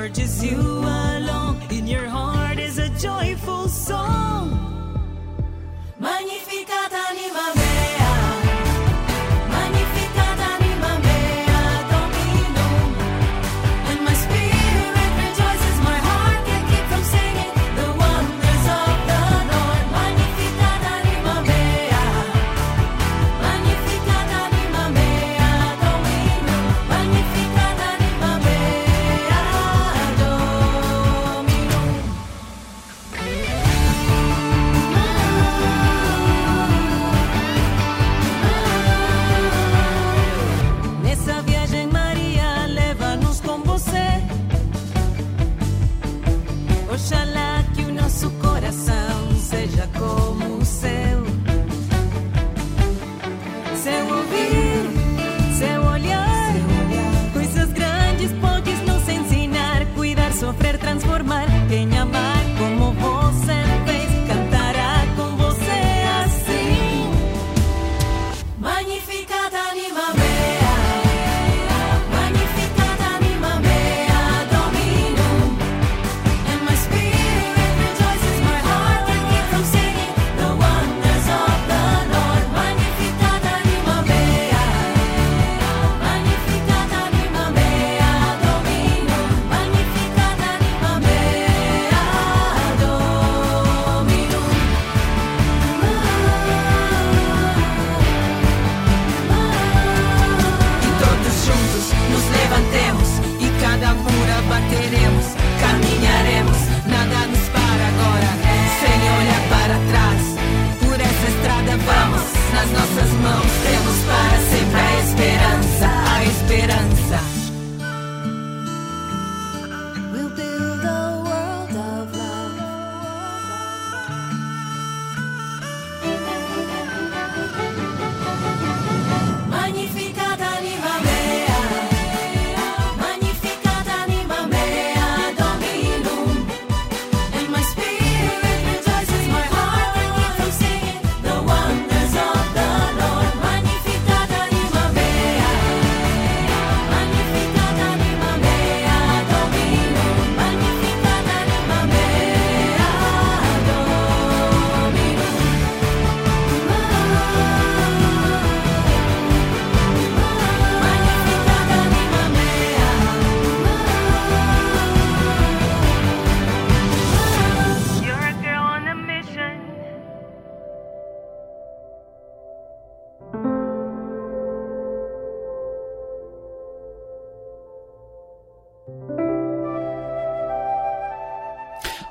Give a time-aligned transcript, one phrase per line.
[0.00, 1.60] urges you along.
[1.70, 4.59] In your heart is a joyful song.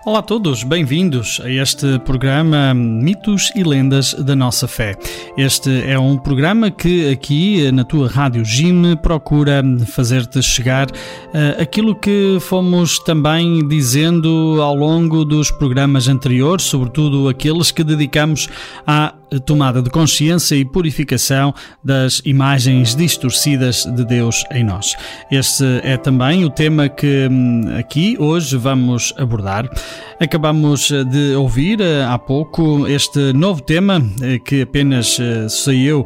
[0.09, 4.97] Olá a todos, bem-vindos a este programa Mitos e Lendas da Nossa Fé.
[5.37, 11.93] Este é um programa que aqui na tua Rádio Jim procura fazer-te chegar uh, aquilo
[11.93, 18.49] que fomos também dizendo ao longo dos programas anteriores, sobretudo aqueles que dedicamos
[18.87, 19.13] à
[19.45, 21.53] tomada de consciência e purificação
[21.83, 24.95] das imagens distorcidas de Deus em nós.
[25.31, 29.69] Este é também o tema que hum, aqui hoje vamos abordar.
[30.19, 36.05] Acabamos de ouvir eh, há pouco este novo tema eh, que apenas eh, saiu,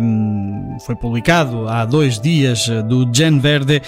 [0.00, 3.82] hum, foi publicado há dois dias do Gen Verde,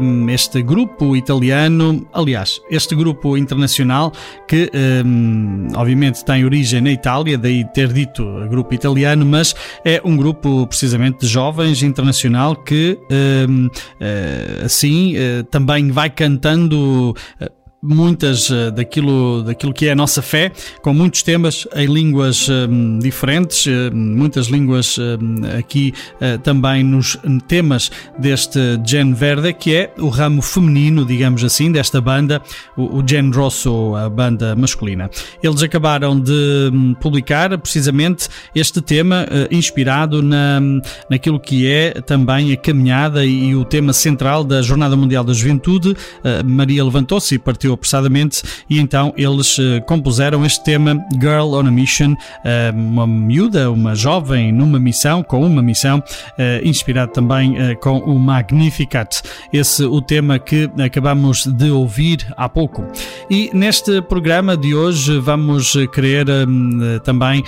[0.00, 4.12] hum, este grupo italiano, aliás, este grupo internacional
[4.46, 4.70] que
[5.74, 11.20] obviamente tem origem na Itália, daí ter dito grupo italiano, mas é um grupo precisamente
[11.20, 12.98] de jovens internacional que
[13.48, 13.68] hum,
[14.00, 17.50] eh, assim eh, também vai cantando eh,
[17.86, 20.52] muitas eh, daquilo, daquilo que é a nossa fé,
[20.82, 24.98] com muitos temas em línguas hum, diferentes, eh, muitas línguas
[25.58, 27.18] aqui eh, também nos
[27.48, 32.42] temas deste Gen Verde, que é o ramo feminino, digamos assim, desta banda,
[32.76, 35.10] o, o Gen Rosso, a banda masculina.
[35.42, 40.60] Eles acabaram de hum, publicar precisamente este tema eh, inspirado na,
[41.10, 45.96] naquilo que é também a caminhada e o tema central da Jornada Mundial da Juventude.
[46.24, 49.56] Eh, Maria levantou-se e partiu apressadamente e então eles
[49.86, 52.14] compuseram este tema Girl on a Mission,
[52.74, 56.02] uma miúda, uma jovem numa missão, com uma missão,
[56.64, 59.22] inspirado também com o Magnificat.
[59.52, 62.84] Esse o tema que acabamos de ouvir há pouco.
[63.30, 66.26] E neste programa de hoje vamos querer
[67.04, 67.44] também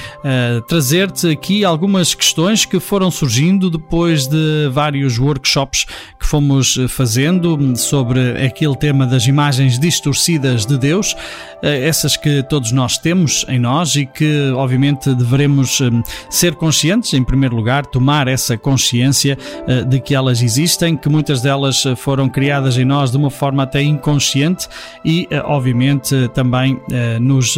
[0.69, 5.87] trazer-te aqui algumas questões que foram surgindo depois de vários workshops
[6.19, 10.18] que fomos fazendo sobre aquele tema das imagens distorcidas
[10.67, 11.17] de Deus, uh,
[11.63, 17.23] essas que todos nós temos em nós e que obviamente devemos um, ser conscientes, em
[17.23, 22.77] primeiro lugar, tomar essa consciência uh, de que elas existem, que muitas delas foram criadas
[22.77, 24.69] em nós de uma forma até inconsciente
[25.05, 26.81] e, obviamente, também
[27.21, 27.57] nos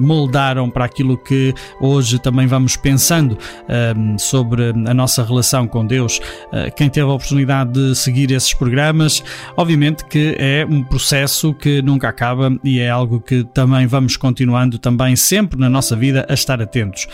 [0.00, 3.36] moldaram para aquilo que hoje também vamos pensando
[4.18, 6.20] sobre a nossa relação com Deus.
[6.76, 9.22] Quem teve a oportunidade de seguir esses programas,
[9.56, 14.78] obviamente que é um processo que nunca acaba e é algo que também vamos continuando
[14.78, 17.06] também sempre na nossa vida a estar atentos.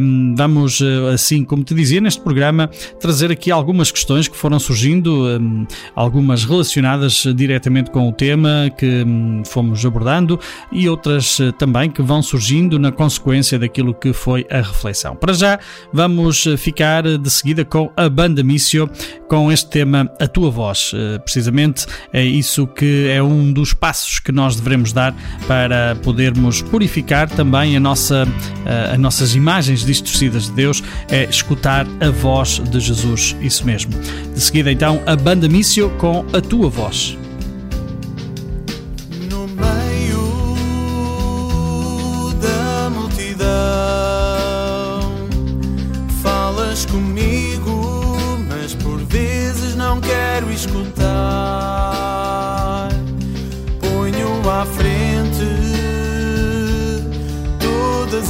[0.00, 2.68] Um, vamos, ah, assim como te dizia neste programa,
[3.00, 9.04] trazer aqui algumas questões que foram surgindo, um, algumas relacionadas diretamente com o tema que
[9.04, 10.38] um, fomos abordando
[10.72, 15.14] e outras também que vão surgindo na consequência daquilo que foi a reflexão.
[15.16, 15.58] Para já,
[15.92, 18.90] vamos ficar de seguida com a banda Missio,
[19.28, 20.92] com este tema A Tua Voz.
[20.94, 25.14] Eh, precisamente é isso que é um dos passos que nós devemos dar
[25.46, 28.26] para podermos purificar também a nossa,
[28.64, 33.92] eh, as nossas imagens distorcidas de Deus, é escutar a voz de Jesus, isso mesmo.
[34.34, 37.16] De seguida, então, a banda Missio com A Tua Voz.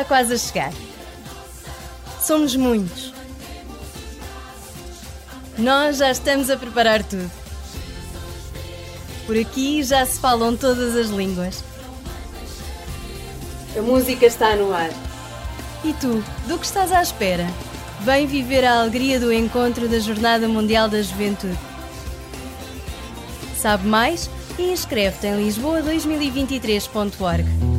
[0.00, 0.72] está quase a chegar.
[2.20, 3.12] Somos muitos.
[5.58, 7.30] Nós já estamos a preparar tudo.
[9.26, 11.62] Por aqui já se falam todas as línguas.
[13.76, 14.90] A música está no ar.
[15.84, 17.46] E tu, do que estás à espera?
[18.00, 21.58] Vem viver a alegria do encontro da Jornada Mundial da Juventude.
[23.56, 24.30] Sabe mais?
[24.58, 27.69] E inscreve-te em lisboa2023.org.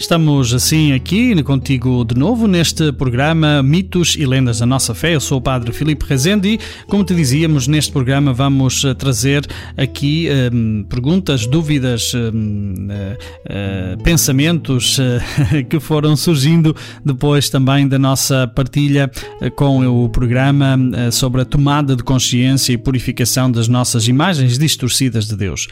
[0.00, 5.16] Estamos assim aqui contigo de novo neste programa Mitos e Lendas da Nossa Fé.
[5.16, 9.44] Eu sou o Padre Filipe Rezende e, como te dizíamos, neste programa vamos eh, trazer
[9.76, 14.98] aqui um, perguntas, dúvidas, um, uh, uh, pensamentos
[15.68, 19.10] que foram surgindo depois também da nossa partilha
[19.56, 20.78] com o programa
[21.10, 25.66] sobre a tomada de consciência e purificação das nossas imagens distorcidas de Deus.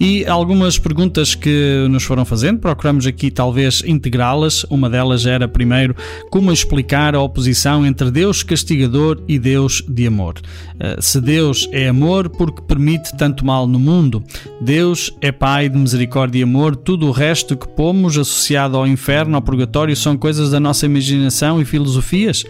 [0.00, 4.64] E algumas perguntas que nos foram fazendo, procuramos aqui talvez integrá-las.
[4.64, 5.94] Uma delas era, primeiro,
[6.30, 10.34] como explicar a oposição entre Deus castigador e Deus de amor.
[10.80, 14.22] Eh, se Deus é amor, porque permite tanto mal no mundo?
[14.60, 19.36] Deus é Pai de misericórdia e amor, tudo o resto que pomos associado ao inferno,
[19.36, 22.44] ao purgatório, são coisas da nossa imaginação e filosofias?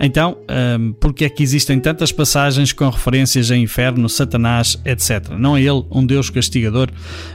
[0.00, 0.38] Então,
[0.78, 5.28] um, porque é que existem tantas passagens com referências a inferno, Satanás, etc?
[5.38, 6.88] Não é ele um Deus castigador?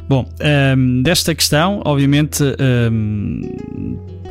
[0.10, 0.28] Bom,
[0.76, 2.44] um, desta questão, obviamente,
[2.92, 3.42] um,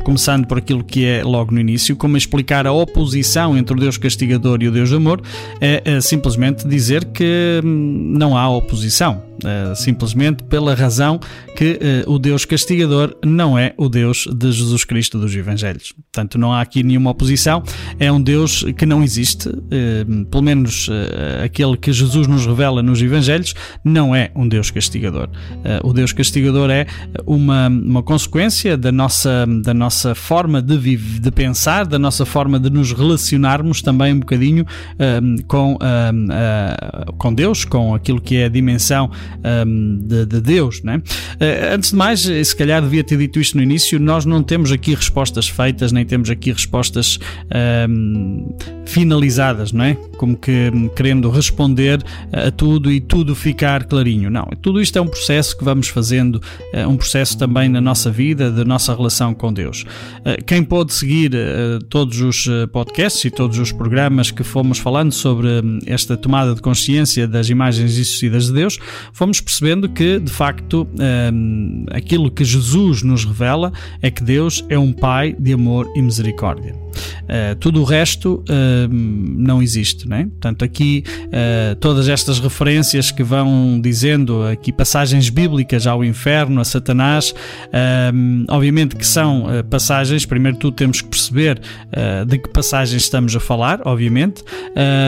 [0.05, 3.97] começando por aquilo que é logo no início, como explicar a oposição entre o Deus
[3.97, 5.19] castigador e o Deus amor,
[5.59, 9.23] é, é simplesmente dizer que hum, não há oposição.
[9.43, 11.19] É, simplesmente pela razão
[11.57, 15.91] que é, o Deus castigador não é o Deus de Jesus Cristo dos Evangelhos.
[15.91, 17.61] Portanto, não há aqui nenhuma oposição,
[17.99, 20.89] é um Deus que não existe, é, pelo menos
[21.43, 25.29] aquele que Jesus nos revela nos Evangelhos, não é um Deus castigador.
[25.83, 26.85] O Deus castigador é
[27.25, 32.25] uma, uma consequência da nossa, da nossa nossa forma de, viver, de pensar, da nossa
[32.25, 34.65] forma de nos relacionarmos também um bocadinho
[34.99, 39.09] um, com, um, uh, com Deus, com aquilo que é a dimensão
[39.65, 40.83] um, de, de, Deus.
[40.83, 40.97] Né?
[40.97, 44.69] Uh, antes de mais, se calhar devia ter dito isto no início, nós não temos
[44.69, 47.17] aqui respostas feitas, nem temos aqui respostas
[48.85, 49.95] finalizadas, não é?
[50.17, 54.29] Como que querendo responder a tudo e tudo ficar clarinho.
[54.29, 56.41] Não, tudo isto é um processo que vamos fazendo,
[56.73, 59.84] é um processo também na nossa vida, da nossa relação com Deus.
[60.25, 64.79] Eh, quem pode seguir eh, todos os eh, podcasts e todos os programas que fomos
[64.79, 68.79] falando sobre hum, esta tomada de consciência das imagens distorcidas de Deus,
[69.13, 70.87] fomos percebendo que, de facto,
[71.31, 76.01] hum, aquilo que Jesus nos revela é que Deus é um Pai de amor e
[76.01, 76.75] misericórdia.
[77.59, 80.23] Tudo o resto hum, não existe, não é?
[80.23, 81.03] Portanto, aqui
[81.79, 87.33] todas estas referências que vão dizendo aqui passagens bíblicas ao inferno, a Satanás,
[88.47, 93.41] obviamente que são passagens, primeiro tudo temos que perceber uh, de que passagens estamos a
[93.41, 94.41] falar, obviamente,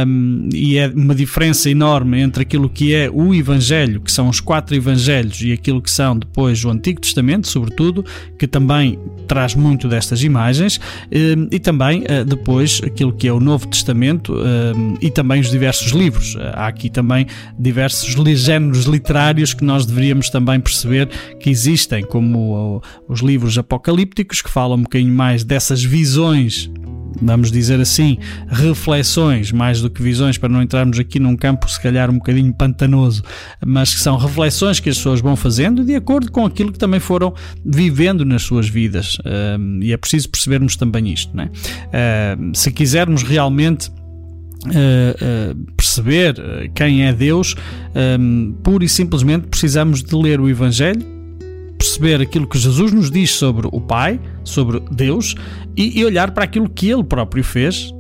[0.06, 4.42] um, e é uma diferença enorme entre aquilo que é o Evangelho, que são os
[4.42, 8.04] quatro Evangelhos, e aquilo que são depois o Antigo Testamento, sobretudo,
[8.38, 10.82] que também traz muito destas imagens,
[11.14, 15.50] um, e também uh, depois aquilo que é o Novo Testamento um, e também os
[15.50, 16.36] diversos livros.
[16.36, 17.26] Uh, há aqui também
[17.58, 21.08] diversos géneros literários que nós deveríamos também perceber
[21.40, 26.70] que existem, como os livros apocalípticos que falam um bocadinho mais dessas visões
[27.22, 31.82] vamos dizer assim, reflexões, mais do que visões, para não entrarmos aqui num campo se
[31.82, 33.24] calhar um bocadinho pantanoso,
[33.66, 37.00] mas que são reflexões que as pessoas vão fazendo de acordo com aquilo que também
[37.00, 37.34] foram
[37.66, 39.18] vivendo nas suas vidas.
[39.82, 41.36] e é preciso percebermos também isto.
[41.36, 41.50] Não é?
[42.54, 43.92] se quisermos realmente
[44.66, 46.36] Uh, uh, perceber
[46.74, 47.56] quem é Deus,
[48.20, 51.17] um, pura e simplesmente precisamos de ler o Evangelho,
[51.98, 55.36] perceber aquilo que Jesus nos diz sobre o Pai, sobre Deus,
[55.76, 57.92] e, olhar para aquilo que Ele próprio fez,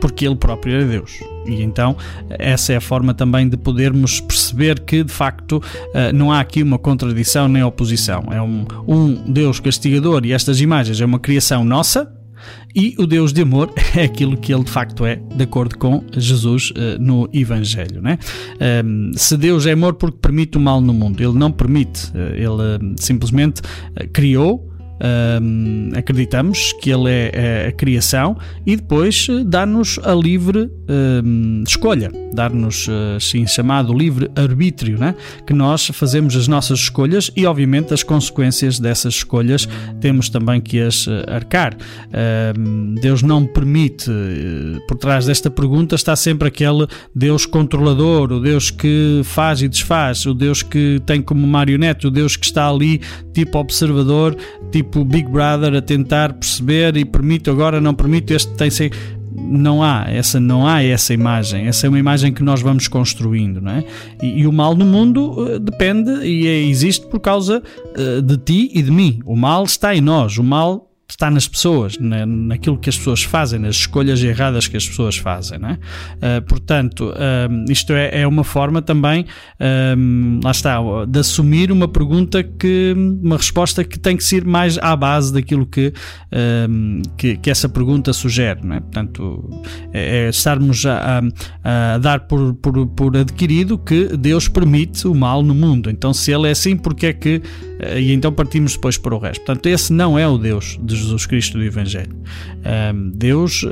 [0.00, 1.18] porque Ele próprio é Deus.
[1.44, 1.96] E então,
[2.30, 5.62] essa é a forma também de podermos perceber que, de facto,
[5.94, 8.24] eh, não há aqui uma contradição nem oposição.
[8.30, 12.12] É um, um Deus castigador e estas imagens é uma criação nossa,
[12.74, 16.04] e o Deus de amor é aquilo que ele de facto é, de acordo com
[16.12, 18.02] Jesus uh, no Evangelho.
[18.02, 18.18] Né?
[18.84, 22.34] Um, se Deus é amor porque permite o mal no mundo, ele não permite, uh,
[22.34, 23.62] ele uh, simplesmente
[24.12, 24.67] criou
[25.00, 31.62] um, acreditamos que ele é, é, a criação e depois eh, dá-nos a livre um,
[31.66, 35.14] escolha, dar-nos eh, assim chamado livre arbítrio, né?
[35.46, 39.68] que nós fazemos as nossas escolhas e obviamente as consequências dessas escolhas
[40.00, 41.76] temos também que as eh, arcar.
[42.56, 44.10] Um, Deus não permite,
[44.86, 50.26] por trás desta pergunta está sempre aquele Deus controlador, o Deus que faz e desfaz,
[50.26, 53.00] o Deus que tem como marionete, o Deus que está ali
[53.32, 54.36] tipo observador,
[54.72, 58.90] tipo tipo Big Brother a tentar perceber e permito agora, não permito, este tem ser
[59.40, 63.60] não há essa não há essa imagem essa é uma imagem que nós vamos construindo
[63.60, 63.84] não é?
[64.20, 67.62] e, e o mal no mundo uh, depende e é, existe por causa
[67.96, 71.48] uh, de ti e de mim o mal está em nós o mal está nas
[71.48, 75.58] pessoas, na, naquilo que as pessoas fazem, nas escolhas erradas que as pessoas fazem.
[75.58, 75.72] Não é?
[75.72, 81.88] Uh, portanto, uh, isto é, é, uma forma também, uh, lá está, de assumir uma
[81.88, 85.92] pergunta que, uma resposta que tem que ser mais à base daquilo que,
[87.16, 88.60] que, que, essa pergunta sugere.
[88.62, 88.80] Não é?
[88.80, 89.50] Portanto,
[89.92, 91.22] é, é estarmos a,
[91.64, 95.88] a, a dar por, por, por, adquirido que Deus permite o mal no mundo.
[95.88, 97.42] Então, se ele é assim, porque é que.
[97.96, 99.44] E então partimos depois para o resto.
[99.44, 102.16] Portanto, esse não é o Deus de Jesus Cristo do Evangelho.
[103.14, 103.64] Deus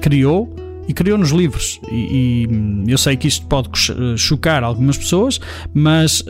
[0.00, 0.54] criou
[0.88, 1.80] e criou-nos livres.
[1.90, 2.46] E,
[2.86, 3.70] e, eu sei que isto pode
[4.16, 5.40] chocar algumas pessoas,
[5.72, 6.24] mas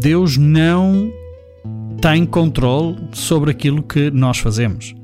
[0.00, 1.12] Deus não
[2.00, 4.94] tem controle sobre aquilo que nós fazemos.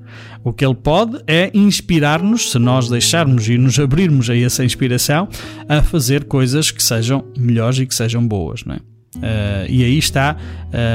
[0.43, 5.29] O que ele pode é inspirar-nos, se nós deixarmos e nos abrirmos a essa inspiração,
[5.69, 8.90] a fazer coisas que sejam melhores e que sejam boas, não é?
[9.17, 10.37] Uh, e aí está,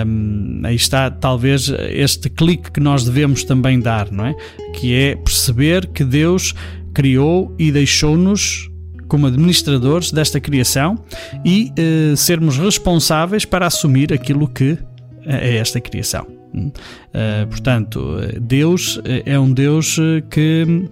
[0.07, 4.35] um, aí está talvez este clique que nós devemos também dar, não é?
[4.73, 6.53] Que é perceber que Deus
[6.93, 8.69] criou e deixou-nos
[9.09, 10.97] como administradores desta criação
[11.43, 14.77] e uh, sermos responsáveis para assumir aquilo que
[15.25, 16.25] é esta criação.
[16.53, 19.97] Uh, portanto, Deus é um Deus
[20.29, 20.87] que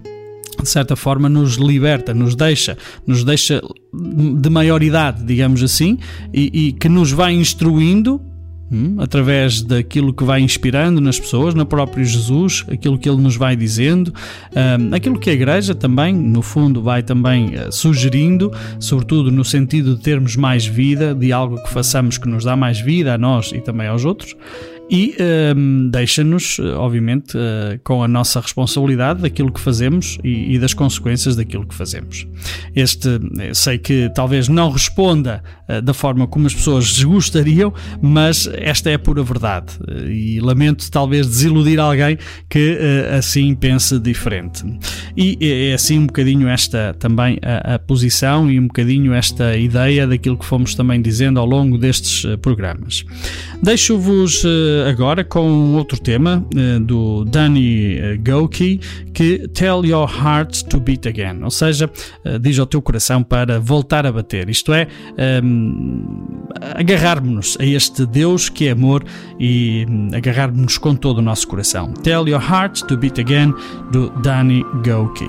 [0.62, 3.60] de certa forma nos liberta, nos deixa, nos deixa
[3.92, 5.98] de maioridade, digamos assim,
[6.32, 8.20] e, e que nos vai instruindo
[8.70, 13.36] hum, através daquilo que vai inspirando nas pessoas, no próprio Jesus, aquilo que ele nos
[13.36, 14.12] vai dizendo,
[14.54, 19.94] um, aquilo que a Igreja também, no fundo, vai também uh, sugerindo, sobretudo no sentido
[19.94, 23.52] de termos mais vida, de algo que façamos que nos dá mais vida a nós
[23.52, 24.34] e também aos outros
[24.90, 25.16] e
[25.56, 31.34] um, deixa-nos, obviamente, uh, com a nossa responsabilidade daquilo que fazemos e, e, das consequências
[31.34, 32.26] daquilo que fazemos.
[32.76, 33.08] Este,
[33.54, 38.94] sei que talvez não responda uh, da forma como as pessoas gostariam, mas esta é
[38.94, 39.72] a pura verdade.
[39.80, 42.18] Uh, e lamento talvez desiludir alguém
[42.48, 42.78] que
[43.16, 44.64] assim pense diferente.
[45.16, 49.56] E é, é assim um bocadinho esta também a, a, posição e um bocadinho esta
[49.56, 53.04] ideia daquilo que fomos também dizendo ao longo destes programas.
[53.62, 54.44] Deixo-vos
[54.88, 58.80] agora com outro tema uh, do Danny eh, Goki
[59.12, 61.88] que Tell Your Heart to Beat Again, ou seja,
[62.40, 64.48] diz ao teu coração para voltar a bater.
[64.48, 64.88] Isto é,
[65.42, 69.04] um, agarrarmos-nos a este Deus que é amor
[69.38, 71.92] e um, agarrarmos-nos com todo o nosso coração.
[71.92, 73.54] Tell Your Heart to Beat Again
[73.92, 75.28] do Danny Goki.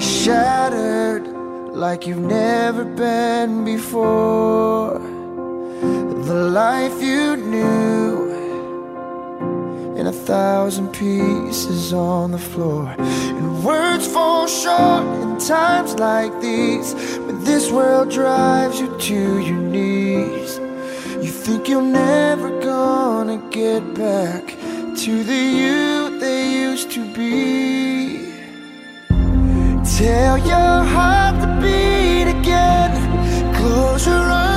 [0.00, 1.28] Shattered
[1.74, 5.19] like you've never been before.
[5.80, 8.30] The life you knew
[9.96, 12.94] in a thousand pieces on the floor.
[12.98, 16.94] And words fall short in times like these,
[17.26, 20.58] when this world drives you to your knees.
[21.24, 24.46] You think you're never gonna get back
[25.02, 28.32] to the you they used to be.
[29.98, 32.92] Tell your heart to beat again.
[33.54, 34.49] Close your eyes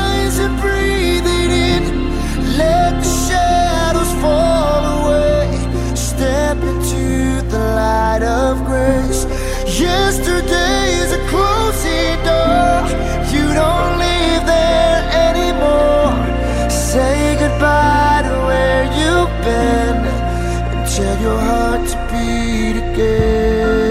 [8.21, 9.25] of grace.
[9.79, 12.83] Yesterday is a closing door.
[13.33, 16.13] You don't live there anymore.
[16.69, 19.97] Say goodbye to where you've been
[20.73, 23.83] and tell your heart to beat again.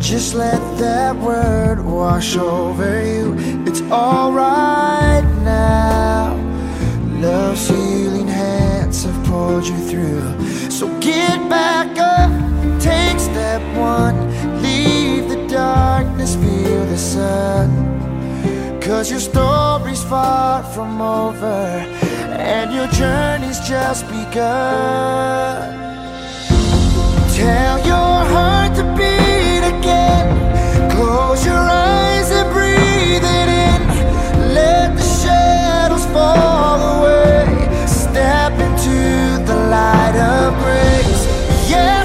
[0.00, 3.36] Just let that word wash over you.
[3.66, 5.01] It's alright
[7.52, 10.70] Love's healing hands have pulled you through.
[10.70, 12.32] So get back up,
[12.80, 14.16] take step one.
[14.62, 17.68] Leave the darkness, feel the sun.
[18.80, 21.60] Cause your story's far from over,
[22.56, 25.74] and your journey's just begun.
[27.36, 30.26] Tell your heart to beat again.
[30.92, 33.80] Close your eyes and breathe it in.
[34.54, 37.21] Let the shadows fall away
[39.72, 41.70] light of grace.
[41.70, 42.01] Yeah.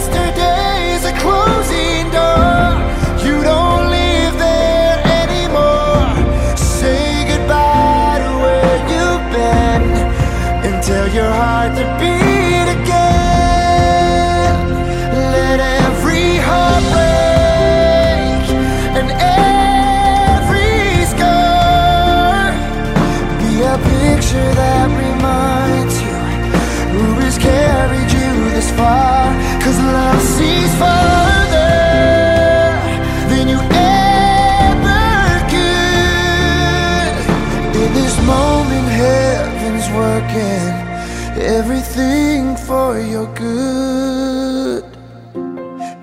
[42.88, 44.84] For your good.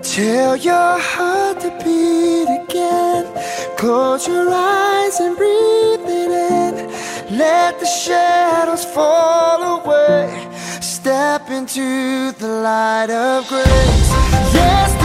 [0.03, 3.25] Tell your heart to beat again.
[3.75, 6.73] Close your eyes and breathe it in.
[7.43, 10.29] Let the shadows fall away.
[10.79, 14.09] Step into the light of grace.
[14.53, 15.04] Yesterday's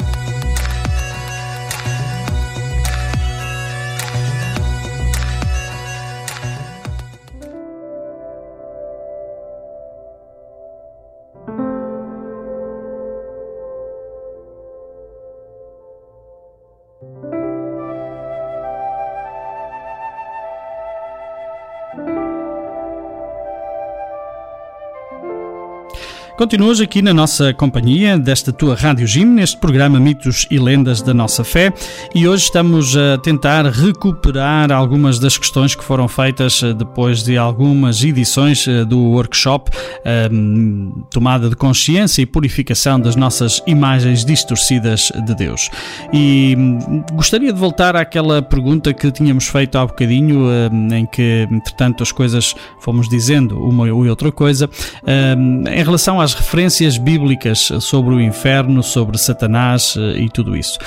[26.41, 31.13] Continuas aqui na nossa companhia, desta tua Rádio Jim, neste programa Mitos e Lendas da
[31.13, 31.71] Nossa Fé,
[32.15, 37.37] e hoje estamos a tentar recuperar algumas das questões que foram feitas eh, depois de
[37.37, 39.69] algumas edições eh, do workshop
[40.03, 45.69] ehm, Tomada de Consciência e Purificação das Nossas Imagens Distorcidas de Deus.
[46.11, 51.47] E hum, gostaria de voltar àquela pergunta que tínhamos feito há bocadinho, ehm, em que,
[51.51, 54.67] entretanto, as coisas fomos dizendo uma e outra coisa,
[55.05, 60.77] ehm, em relação às referências bíblicas sobre o inferno, sobre Satanás eh, e tudo isso.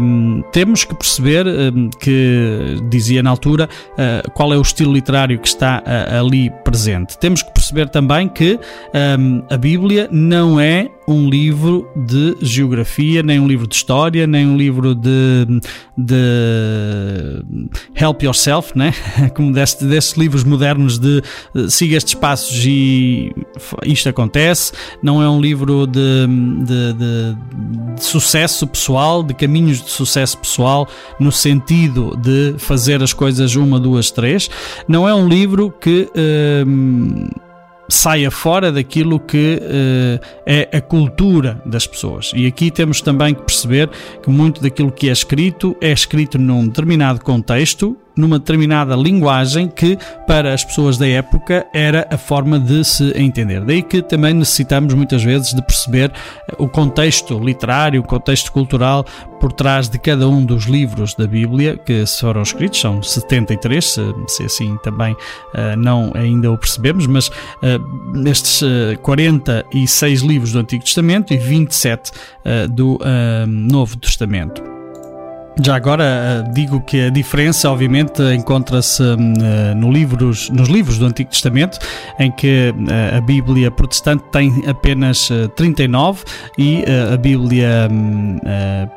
[0.00, 5.38] Um, temos que perceber um, que, dizia na altura, uh, qual é o estilo literário
[5.38, 7.18] que está uh, ali presente.
[7.18, 8.58] Temos que perceber também que
[9.18, 14.46] um, a Bíblia não é um livro de geografia, nem um livro de história, nem
[14.46, 15.46] um livro de,
[15.96, 16.16] de
[17.94, 18.92] help yourself, né?
[19.34, 21.22] como deste, destes livros modernos de
[21.54, 23.32] uh, siga estes passos e
[23.84, 24.72] isto acontece.
[25.02, 26.26] Não é um livro de,
[26.64, 30.88] de, de, de sucesso pessoal, de caminhos de sucesso pessoal,
[31.20, 34.50] no sentido de fazer as coisas uma, duas, três.
[34.88, 36.10] Não é um livro que.
[36.66, 37.28] Um,
[37.88, 42.32] saia fora daquilo que uh, é a cultura das pessoas.
[42.34, 43.90] E aqui temos também que perceber
[44.22, 49.98] que muito daquilo que é escrito é escrito num determinado contexto numa determinada linguagem que,
[50.26, 53.60] para as pessoas da época, era a forma de se entender.
[53.60, 56.12] Daí que também necessitamos muitas vezes de perceber
[56.58, 59.04] o contexto literário, o contexto cultural
[59.40, 64.00] por trás de cada um dos livros da Bíblia que foram escritos, são 73, se,
[64.28, 70.60] se assim também uh, não ainda o percebemos, mas uh, estes uh, 46 livros do
[70.60, 72.12] Antigo Testamento e 27
[72.70, 72.98] do
[73.46, 74.75] Novo Testamento.
[75.58, 81.06] Já agora eh, digo que a diferença, obviamente, encontra-se eh, no livros, nos livros do
[81.06, 81.78] Antigo Testamento,
[82.18, 86.24] em que eh, a Bíblia protestante tem apenas 39
[86.58, 88.38] e a Bíblia hum,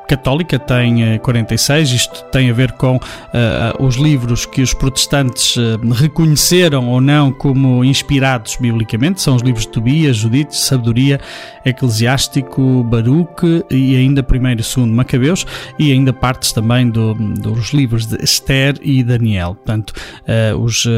[0.07, 1.91] católica tem 46.
[1.91, 2.99] Isto tem a ver com
[3.79, 5.55] os livros que os protestantes
[5.95, 9.21] reconheceram ou não como inspirados biblicamente.
[9.21, 11.19] São os livros de Tobias, Judite, Sabedoria,
[11.65, 15.45] Eclesiástico, Baruque e ainda 1 e 2 Macabeus
[15.77, 19.55] e ainda partes também do, dos livros de Esther e Daniel.
[19.55, 20.89] Portanto, uh, os, uh,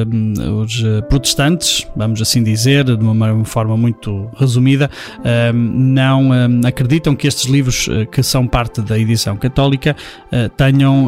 [0.61, 4.89] os protestantes, vamos assim dizer, de uma forma muito resumida,
[5.53, 6.29] não
[6.65, 9.95] acreditam que estes livros que são parte da edição católica
[10.57, 11.07] tenham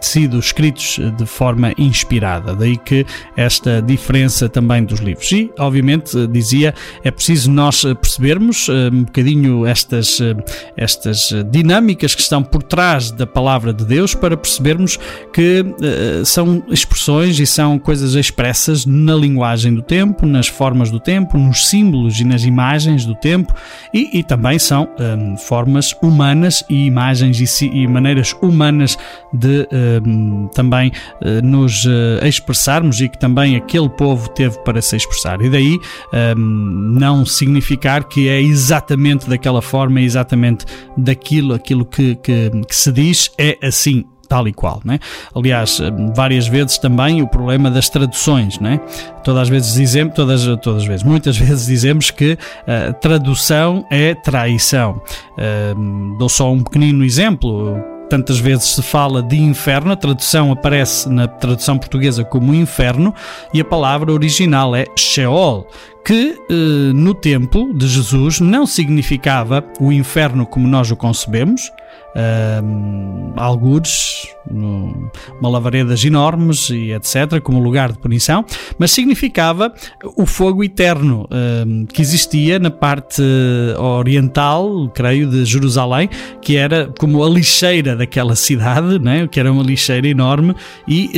[0.00, 2.54] sido escritos de forma inspirada.
[2.54, 3.06] Daí que
[3.36, 5.30] esta diferença também dos livros.
[5.32, 10.18] E, obviamente, dizia, é preciso nós percebermos um bocadinho estas,
[10.76, 14.98] estas dinâmicas que estão por trás da palavra de Deus para percebermos
[15.30, 20.98] que uh, são expressões e são coisas expressas na linguagem do tempo, nas formas do
[20.98, 23.52] tempo, nos símbolos e nas imagens do tempo
[23.92, 28.96] e, e também são um, ehm, formas humanas e imagens e, e maneiras humanas
[29.34, 34.80] de um, ehm, também uh, nos uh, expressarmos e que também aquele povo teve para
[34.80, 35.42] se expressar.
[35.42, 35.78] E daí
[36.38, 40.64] um, não significar que é exatamente daquela forma, exatamente
[40.96, 44.98] daquilo aquilo que, que, que se diz é assim tal e qual, né?
[45.34, 45.80] Aliás,
[46.14, 48.80] várias vezes também o problema das traduções, né?
[49.24, 54.14] Todas as vezes dizemos, todas, todas as vezes, muitas vezes dizemos que uh, tradução é
[54.14, 55.00] traição.
[55.32, 57.76] Uh, dou só um pequenino exemplo.
[58.08, 63.12] Tantas vezes se fala de inferno, a tradução aparece na tradução portuguesa como inferno
[63.52, 65.66] e a palavra original é Sheol,
[66.04, 71.72] que uh, no tempo de Jesus não significava o inferno como nós o concebemos,
[72.16, 78.44] um, algures, uma lavaredas enormes e etc., como lugar de punição,
[78.78, 79.72] mas significava
[80.16, 81.28] o fogo eterno
[81.92, 83.22] que existia na parte
[83.78, 86.08] oriental, creio, de Jerusalém,
[86.40, 89.26] que era como a lixeira daquela cidade, né?
[89.26, 90.54] que era uma lixeira enorme
[90.86, 91.10] e,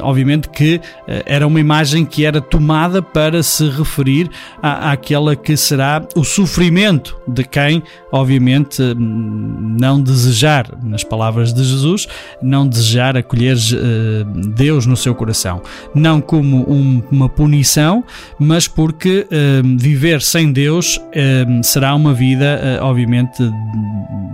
[0.00, 4.28] obviamente, que eh, era uma imagem que era tomada para se referir
[4.62, 12.08] à, àquela que será o sofrimento de quem, obviamente, não desejar, nas palavras de Jesus,
[12.42, 15.62] não desejar acolher uh, Deus no seu coração.
[15.94, 18.04] Não como um, uma punição,
[18.38, 23.42] mas porque uh, viver sem Deus uh, será uma vida, obviamente,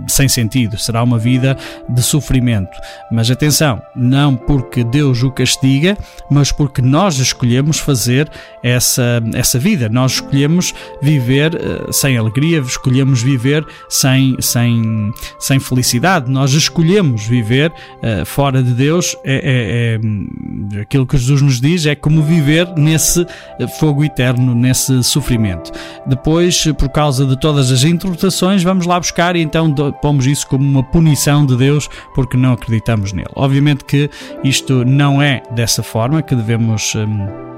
[0.07, 2.75] sem sentido, será uma vida de sofrimento.
[3.11, 5.97] Mas atenção, não porque Deus o castiga,
[6.29, 8.29] mas porque nós escolhemos fazer
[8.63, 9.87] essa, essa vida.
[9.89, 11.51] Nós escolhemos viver
[11.91, 16.29] sem alegria, escolhemos viver sem, sem, sem felicidade.
[16.29, 19.15] Nós escolhemos viver uh, fora de Deus.
[19.23, 19.99] É,
[20.73, 23.25] é, é, aquilo que Jesus nos diz é como viver nesse
[23.59, 25.71] eh, fogo eterno, nesse sofrimento.
[26.05, 30.63] Depois, por causa de todas as interpretações, vamos lá buscar e então pomos isso como
[30.63, 33.29] uma punição de Deus porque não acreditamos nele.
[33.35, 34.09] Obviamente que
[34.43, 36.93] isto não é dessa forma que devemos.
[36.95, 37.48] Um,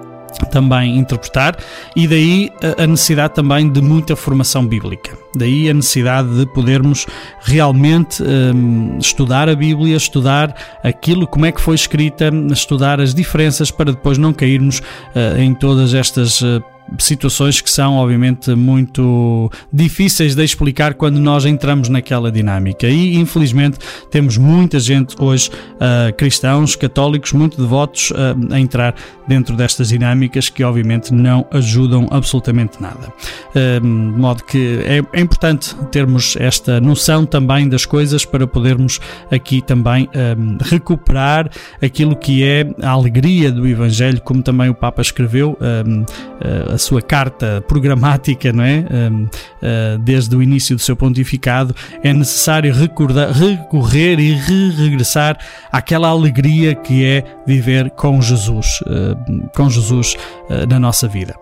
[0.52, 1.58] também interpretar,
[1.96, 5.18] e daí a necessidade também de muita formação bíblica.
[5.36, 7.06] Daí a necessidade de podermos
[7.42, 13.72] realmente um, estudar a Bíblia, estudar aquilo, como é que foi escrita, estudar as diferenças
[13.72, 16.62] para depois não cairmos uh, em todas estas uh,
[17.00, 22.88] situações que são, obviamente, muito difíceis de explicar quando nós entramos naquela dinâmica.
[22.88, 23.78] E, infelizmente,
[24.10, 28.96] temos muita gente hoje, uh, cristãos, católicos, muito devotos, uh, a entrar
[29.28, 33.14] dentro destas dinâmicas que, obviamente, não ajudam absolutamente nada.
[33.50, 39.00] Uh, de modo que é, é, importante termos esta noção também das coisas para podermos
[39.32, 40.10] aqui também
[40.62, 41.50] recuperar
[41.82, 45.58] aquilo que é a alegria do Evangelho, como também o Papa escreveu
[46.82, 48.80] sua carta programática, não é?
[48.80, 55.38] Uh, desde o início do seu pontificado, é necessário recordar, recorrer e re regressar
[55.72, 60.16] àquela alegria que é viver com Jesus, uh, com Jesus
[60.50, 61.36] uh, na nossa vida.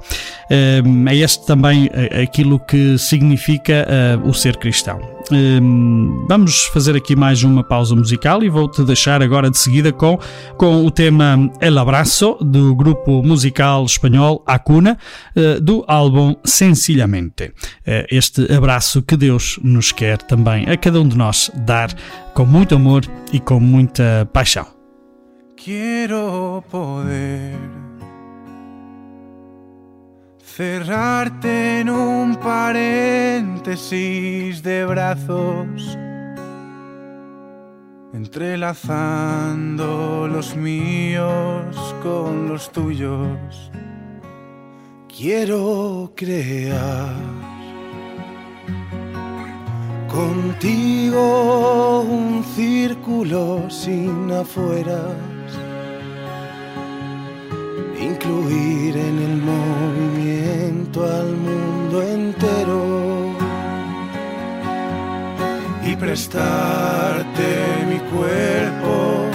[0.49, 1.89] é este também
[2.23, 3.85] aquilo que significa
[4.23, 4.99] o ser cristão.
[5.31, 10.17] Hum, vamos fazer aqui mais uma pausa musical e vou-te deixar agora de seguida com,
[10.57, 14.97] com o tema El Abraço do grupo musical espanhol Acuna
[15.35, 17.53] eh, do álbum Sencillamente.
[17.85, 21.93] Eh, este abraço que Deus nos quer também a cada um de nós dar
[22.33, 24.65] com muito amor e com muita paixão.
[25.55, 27.78] Quiero poder
[30.59, 33.81] cerrarte en un paréntesis
[34.61, 35.97] de brazos,
[38.11, 43.71] entrelazando los míos con los tuyos.
[45.07, 47.15] Quiero crear
[50.09, 55.38] contigo un círculo sin afueras
[58.01, 63.35] incluir en el movimiento al mundo entero
[65.85, 67.49] y prestarte
[67.89, 69.25] mi cuerpo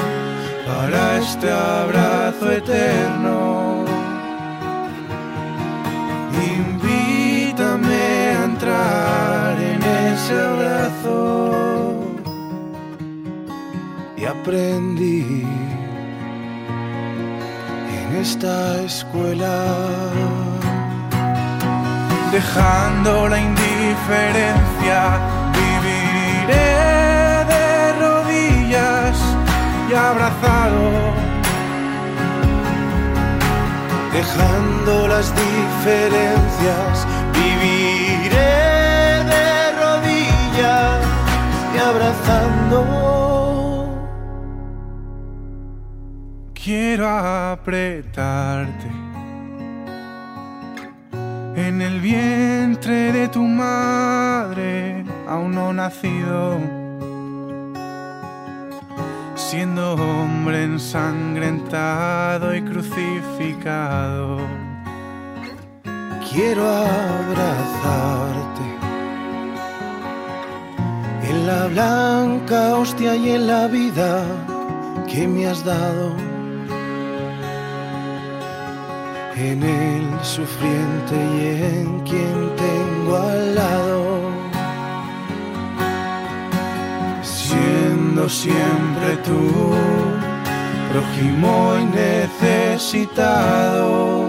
[0.67, 3.85] para este abrazo eterno.
[6.57, 7.95] Invítame
[8.39, 12.05] a entrar en ese abrazo
[14.17, 15.84] y aprendí en
[18.25, 19.55] esta escuela,
[22.33, 24.99] dejando la indiferencia,
[25.59, 26.71] viviré
[27.53, 27.67] de
[28.05, 29.17] rodillas
[29.91, 30.87] y abrazado,
[34.19, 37.07] dejando las diferencias,
[37.39, 38.55] viviré
[39.33, 39.47] de
[39.83, 41.01] rodillas
[41.75, 43.24] y abrazando.
[46.65, 48.89] Quiero apretarte
[51.57, 56.59] en el vientre de tu madre, aún no nacido,
[59.35, 64.39] siendo hombre ensangrentado y crucificado.
[66.33, 68.65] Quiero abrazarte
[71.29, 74.25] en la blanca hostia y en la vida
[75.07, 76.34] que me has dado
[79.37, 84.31] en el sufriente y en quien tengo al lado,
[87.23, 89.73] siendo siempre tú,
[90.93, 91.85] prójimo y
[92.77, 94.29] necesitado.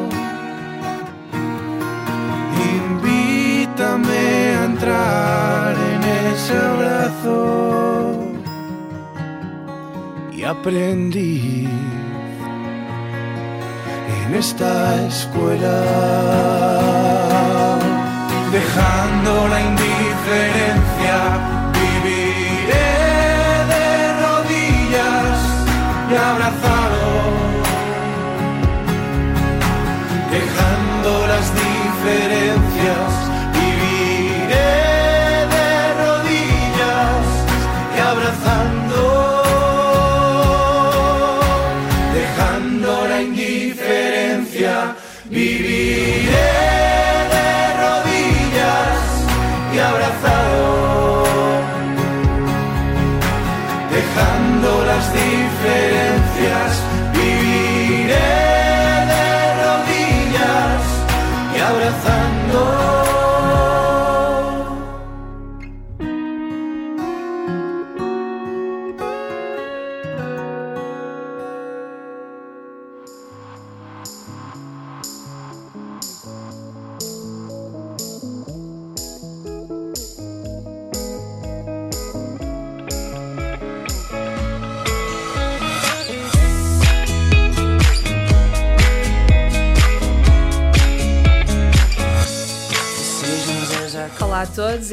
[2.79, 4.17] Invítame
[4.57, 6.03] a entrar en
[6.33, 7.37] ese abrazo
[10.31, 11.69] y aprendí
[14.27, 15.77] en esta escuela,
[18.51, 21.17] dejando la indiferencia,
[21.77, 22.91] viviré
[23.71, 23.87] de
[24.23, 25.37] rodillas
[26.11, 27.05] y abrazado,
[30.31, 32.74] dejando las diferencias,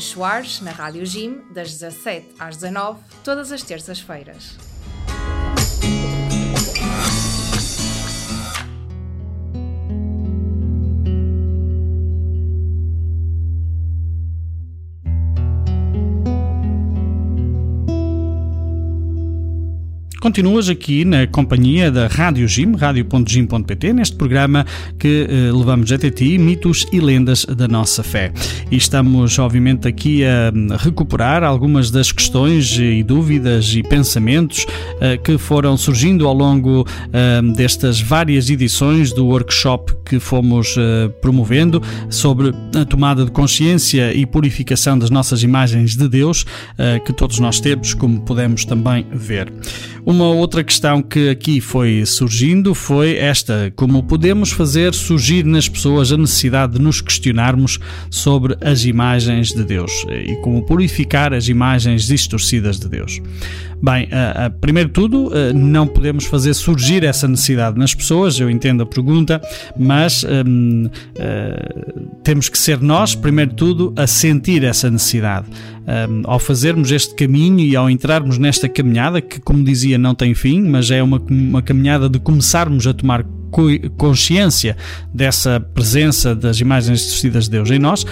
[0.00, 4.73] Soares, na Rádio Gym, das 17 às 19, todas as terças-feiras.
[20.24, 24.64] Continuas aqui na companhia da Rádio Jim, radio.jim.pt, neste programa
[24.98, 28.32] que eh, levamos até ti, mitos e lendas da nossa fé.
[28.70, 34.64] E estamos, obviamente, aqui a recuperar algumas das questões e dúvidas e pensamentos
[34.98, 41.08] eh, que foram surgindo ao longo eh, destas várias edições do workshop que fomos eh,
[41.20, 46.46] promovendo sobre a tomada de consciência e purificação das nossas imagens de Deus,
[46.78, 49.52] eh, que todos nós temos, como podemos também ver.
[50.06, 56.12] Uma outra questão que aqui foi surgindo foi esta: como podemos fazer surgir nas pessoas
[56.12, 57.78] a necessidade de nos questionarmos
[58.10, 63.18] sobre as imagens de Deus e como purificar as imagens distorcidas de Deus?
[63.84, 68.40] Bem, uh, uh, primeiro de tudo, uh, não podemos fazer surgir essa necessidade nas pessoas,
[68.40, 69.42] eu entendo a pergunta,
[69.78, 70.88] mas um,
[72.22, 75.48] temos que ser nós, primeiro de tudo, a sentir essa necessidade.
[75.86, 80.32] Um, ao fazermos este caminho e ao entrarmos nesta caminhada, que, como dizia, não tem
[80.32, 83.22] fim, mas é uma, uma caminhada de começarmos a tomar
[83.96, 84.76] consciência
[85.12, 88.04] dessa presença das imagens distorcidas de Deus em nós,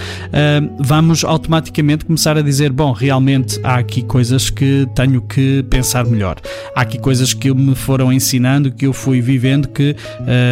[0.78, 6.36] vamos automaticamente começar a dizer: bom, realmente há aqui coisas que tenho que pensar melhor.
[6.74, 9.96] Há aqui coisas que me foram ensinando, que eu fui vivendo que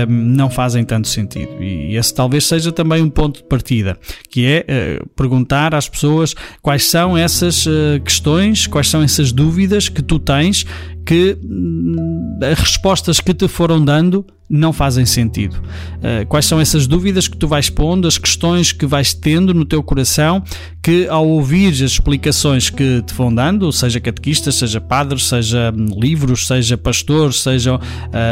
[0.09, 1.62] não fazem tanto sentido.
[1.62, 6.34] E esse talvez seja também um ponto de partida, que é eh, perguntar às pessoas
[6.62, 10.64] quais são essas eh, questões, quais são essas dúvidas que tu tens
[11.11, 15.57] que hum, as respostas que te foram dando não fazem sentido.
[15.57, 19.65] Uh, quais são essas dúvidas que tu vais pondo, as questões que vais tendo no
[19.65, 20.41] teu coração,
[20.81, 25.87] que ao ouvir as explicações que te vão dando, seja catequistas, seja padres, seja hum,
[26.01, 27.81] livros, seja pastores, sejam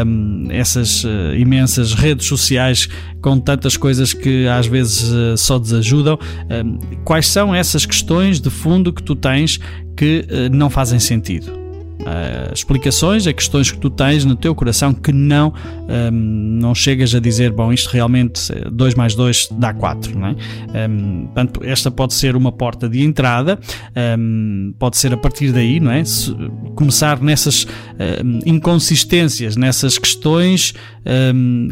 [0.07, 2.89] um, essas uh, imensas redes sociais
[3.21, 6.17] com tantas coisas que às vezes uh, só desajudam,
[6.65, 9.59] hum, quais são essas questões de fundo que tu tens
[9.97, 11.68] que não fazem sentido?
[12.01, 16.13] Uh, explicações a questões que tu tens no teu coração que não, um, ehm,
[16.61, 20.19] não chegas a dizer, bom, isto realmente 2 mais 2 dá 4.
[20.19, 20.31] Não é?
[20.31, 20.37] um,
[20.75, 25.53] ehm, portanto, esta pode ser uma porta de entrada, um, ehm, pode ser a partir
[25.53, 26.05] daí, não é?
[26.05, 26.35] Se,
[26.75, 27.67] começar nessas
[28.47, 30.75] inconsistências, nessas questões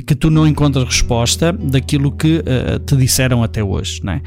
[0.05, 4.01] que tu não encontras resposta daquilo que uh, te disseram até hoje.
[4.03, 4.23] Não é?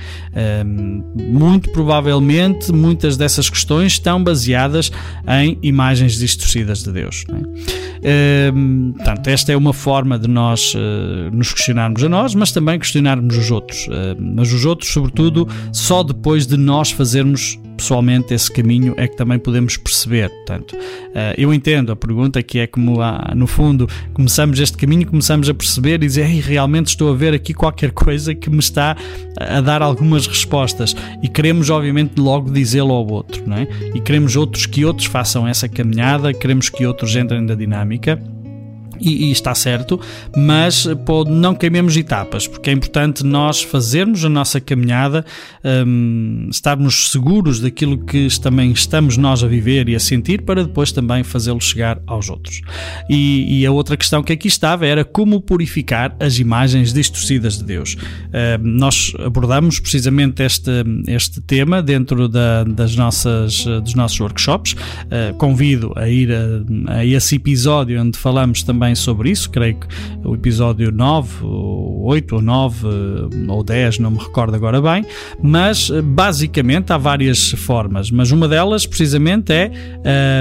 [1.15, 4.91] muito provavelmente, muitas dessas questões estão baseadas
[5.27, 7.25] em imagens imagens distorcidas de Deus.
[7.29, 8.51] É?
[8.51, 12.77] Uh, portanto, esta é uma forma de nós uh, nos questionarmos a nós, mas também
[12.77, 13.87] questionarmos os outros.
[13.87, 19.15] Uh, mas os outros, sobretudo, só depois de nós fazermos pessoalmente esse caminho é que
[19.15, 20.29] também podemos perceber.
[20.29, 20.75] Portanto,
[21.15, 22.97] eh, eu entendo a pergunta que é como,
[23.33, 27.53] no fundo, começamos este caminho, começamos a perceber e dizer, realmente estou a ver aqui
[27.53, 28.97] qualquer coisa que me está
[29.37, 33.67] a dar algumas respostas e queremos, obviamente, logo dizê-lo ao outro, não é?
[33.95, 38.21] E queremos outros que outros façam essa caminhada, queremos que outros entrem na dinâmica
[38.99, 39.99] e, e, está certo,
[40.35, 45.25] mas pode, não queimemos etapas, porque é importante nós fazermos a nossa caminhada,
[45.63, 50.91] um, estarmos seguros daquilo que também estamos nós a viver e a sentir, para depois
[50.91, 52.61] também fazê-lo chegar aos outros.
[53.09, 57.63] E, e, a outra questão que aqui estava era como purificar as imagens distorcidas de
[57.63, 57.93] Deus.
[57.93, 60.71] Uh, nós abordamos precisamente este,
[61.07, 64.73] este tema dentro da, das nossas, dos nossos workshops.
[64.73, 69.75] Uh, convido a ir a, a esse episódio onde falamos também também sobre isso, creio
[69.75, 69.87] que
[70.27, 72.87] o episódio 9, 8 ou 9
[73.47, 75.05] ou 10, não me recordo agora bem,
[75.41, 79.71] mas basicamente há várias formas, mas uma delas precisamente é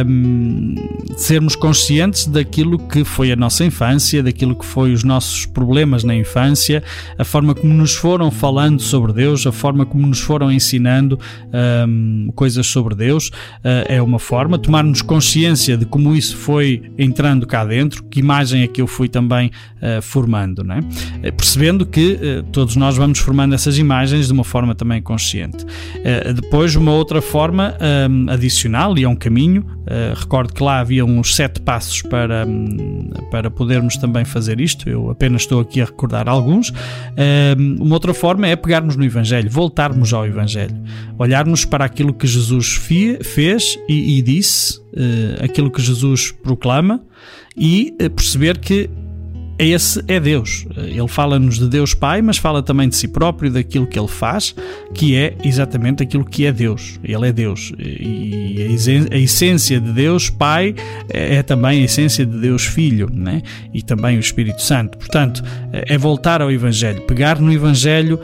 [0.06, 0.74] um,
[1.16, 6.14] sermos conscientes daquilo que foi a nossa infância, daquilo que foi os nossos problemas na
[6.14, 6.82] infância,
[7.18, 11.18] a forma como nos foram falando sobre Deus, a forma como nos foram ensinando
[11.86, 17.46] um, coisas sobre Deus, uh, é uma forma, tomarmos consciência de como isso foi entrando
[17.46, 19.50] cá dentro, que imagem imagem é que eu fui também
[19.82, 20.80] uh, formando, né?
[21.36, 25.64] percebendo que uh, todos nós vamos formando essas imagens de uma forma também consciente.
[25.64, 27.74] Uh, depois, uma outra forma
[28.10, 29.64] um, adicional, e é um caminho,
[30.14, 35.10] recordo que lá havia uns sete passos para, um, para podermos também fazer isto, eu
[35.10, 36.72] apenas estou aqui a recordar alguns.
[37.80, 40.76] uma outra forma é pegarmos no Evangelho, voltarmos ao Evangelho,
[41.18, 42.78] olharmos para aquilo que Jesus
[43.22, 44.80] fez e, e disse,
[45.42, 47.02] aquilo que Jesus proclama
[47.58, 48.88] e eh, perceber que
[49.58, 50.66] esse é Deus.
[50.76, 54.54] Ele fala-nos de Deus Pai, mas fala também de si próprio, daquilo que ele faz,
[54.94, 57.00] que é exatamente aquilo que é Deus.
[57.02, 57.72] Ele é Deus.
[57.78, 58.76] E
[59.10, 60.74] a essência de Deus Pai
[61.08, 63.42] é também a essência de Deus Filho, né?
[63.74, 64.96] e também o Espírito Santo.
[64.96, 65.42] Portanto,
[65.72, 68.20] é voltar ao Evangelho, pegar no Evangelho,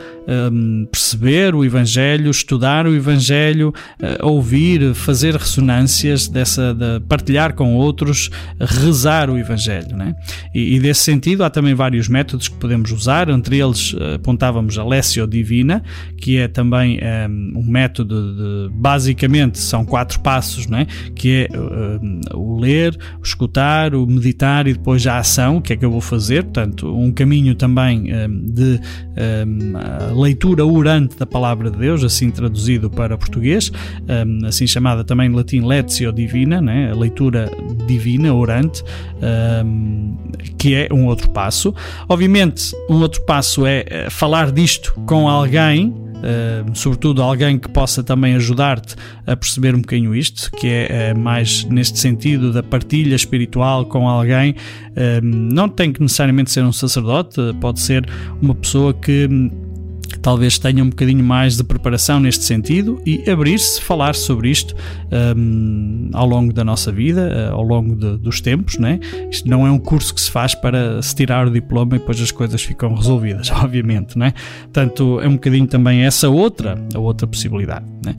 [0.51, 7.75] hum, perceber o Evangelho, estudar o Evangelho, eh, ouvir, fazer ressonâncias dessa, de partilhar com
[7.75, 8.29] outros,
[8.59, 9.95] rezar o Evangelho.
[9.95, 10.15] Né?
[10.53, 14.77] E, e desse sentido, há também vários métodos que podemos usar, entre eles eh, apontávamos
[14.77, 15.83] a Lécio Divina,
[16.17, 16.99] que é também
[17.29, 20.85] um, um método de, basicamente, são quatro passos, né?
[21.15, 25.75] que é um, o ler, o escutar, o meditar e depois a ação, que é
[25.75, 28.79] que eu vou fazer, portanto, um caminho também um, de
[30.13, 33.71] leitura orante da palavra de Deus, assim traduzido para português,
[34.45, 36.91] assim chamada também em latim Lectio Divina, né?
[36.91, 37.49] a leitura
[37.87, 38.83] divina, orante,
[40.57, 41.73] que é um outro passo.
[42.07, 48.01] Obviamente, um outro passo é eh, falar disto com alguém, Uh, sobretudo alguém que possa
[48.01, 48.95] também ajudar-te
[49.27, 54.07] a perceber um bocadinho isto, que é uh, mais neste sentido da partilha espiritual com
[54.07, 54.55] alguém.
[55.21, 58.09] Não tem que necessariamente ser um sacerdote, pode ser
[58.41, 59.27] uma pessoa que
[60.07, 64.75] talvez tenha um bocadinho mais de preparação neste sentido e abrir-se, falar sobre isto
[65.37, 68.77] um, ao longo da nossa vida, uh, ao longo de, dos tempos.
[68.77, 68.99] Né?
[69.31, 72.21] Isto não é um curso que se faz para se tirar o diploma e depois
[72.21, 74.17] as coisas ficam resolvidas, obviamente.
[74.17, 74.33] Né?
[74.63, 77.85] Portanto, é um bocadinho também essa outra, a outra possibilidade.
[78.05, 78.15] Né?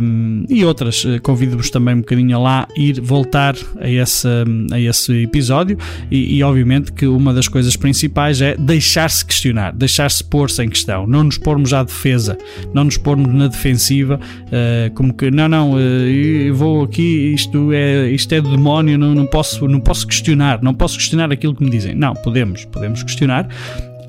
[0.00, 4.28] Um, e outras, uh, convido-vos também um bocadinho a lá ir voltar a esse,
[4.70, 5.76] a esse episódio
[6.10, 10.91] e, e obviamente que uma das coisas principais é deixar-se questionar, deixar-se pôr-se em questão
[11.06, 12.36] não nos pormos à defesa,
[12.72, 18.10] não nos pormos na defensiva, uh, como que não, não, uh, vou aqui, isto é,
[18.10, 21.64] isto é do demónio, não, não, posso, não posso questionar, não posso questionar aquilo que
[21.64, 21.94] me dizem.
[21.94, 23.48] Não, podemos, podemos questionar.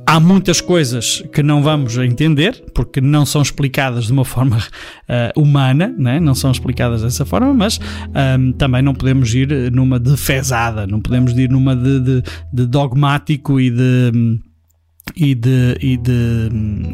[0.06, 5.42] Há muitas coisas que não vamos entender, porque não são explicadas de uma forma uh,
[5.42, 6.20] humana, né?
[6.20, 7.80] não são explicadas dessa forma, mas
[8.38, 13.60] um, também não podemos ir numa defesada, não podemos ir numa de, de, de dogmático
[13.60, 14.40] e de.
[15.16, 16.50] E de, e de,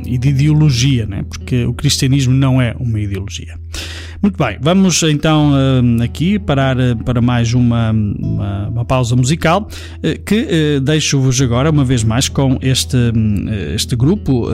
[0.05, 1.23] e de ideologia, né?
[1.23, 3.55] porque o cristianismo não é uma ideologia.
[4.21, 9.69] Muito bem, vamos então eh, aqui parar eh, para mais uma, uma, uma pausa musical
[10.03, 12.97] eh, que deixo-vos agora uma vez mais com este,
[13.73, 14.49] este grupo,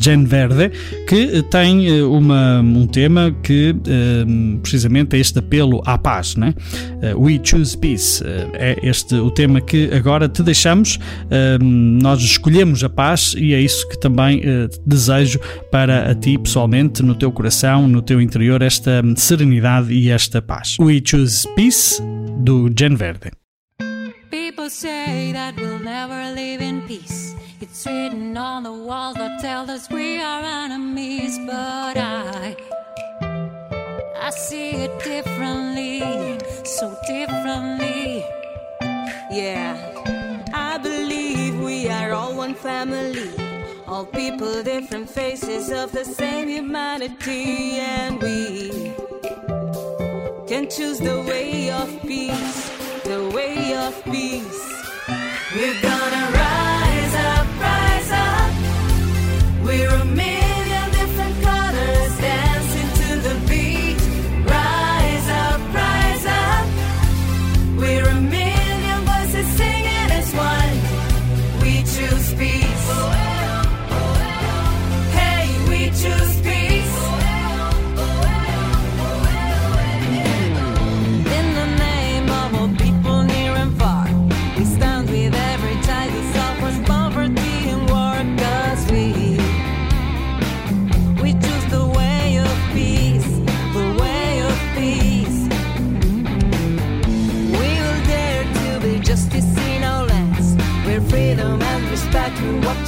[0.00, 0.70] Gen Verde,
[1.08, 3.74] que tem uma, um tema que
[4.62, 6.36] precisamente é este apelo à paz.
[6.36, 6.54] Né?
[7.16, 8.22] We Choose Peace
[8.54, 10.98] é este o tema que agora te deixamos.
[11.60, 14.42] Nós escolhemos a paz e é isso que também
[14.86, 15.40] desejo
[15.70, 20.76] para a ti pessoalmente, no teu coração, no teu interior esta serenidade e esta paz.
[20.80, 22.02] We Choose Peace,
[22.38, 23.30] do Gen Verde.
[24.30, 27.34] People say that we'll never live in peace.
[27.60, 32.56] It's written on the walls that tell us we are enemies, but I
[34.20, 38.22] I see it differently, so differently.
[39.30, 39.76] Yeah,
[40.52, 43.28] I believe we are all one family.
[43.86, 48.38] All people, different faces of the same humanity, and we
[50.50, 52.60] can choose the way of peace,
[53.10, 54.62] the way of peace.
[55.54, 58.50] We're gonna rise up, rise up.
[59.66, 60.04] We're a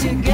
[0.02, 0.29] you go.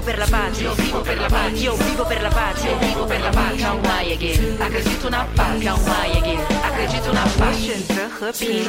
[0.00, 2.78] vivo per la pace, io vivo per la pace, io vivo per la pace, io
[2.78, 3.62] vivo per la pace.
[3.62, 7.50] Count my again, acredito na paz, count my again, acredito na paz.
[7.50, 8.64] 我选择和平，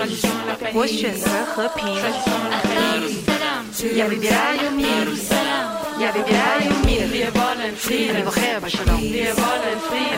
[0.73, 1.87] 我选择和平。
[3.95, 5.07] Я выбираю мир,
[5.99, 7.03] я выбираю мир.
[7.03, 9.25] Они вахея башалом, они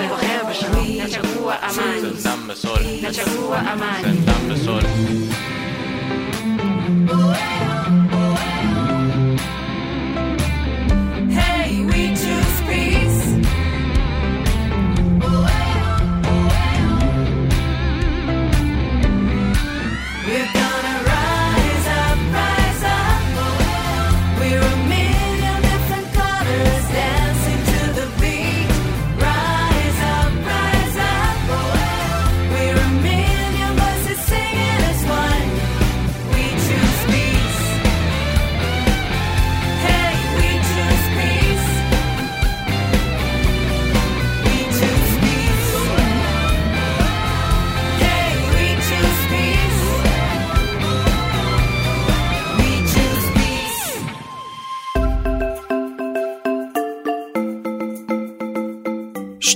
[0.10, 0.98] вахея башалом.
[0.98, 4.04] Начагуа амани, начагуа амани.
[4.04, 4.88] Сентам бесоль.